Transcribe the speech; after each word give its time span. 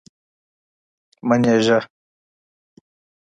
منېزه 1.29 1.77